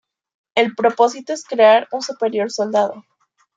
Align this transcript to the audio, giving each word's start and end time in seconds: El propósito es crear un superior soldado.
El 0.55 0.73
propósito 0.73 1.31
es 1.31 1.45
crear 1.45 1.87
un 1.91 2.01
superior 2.01 2.49
soldado. 2.51 3.03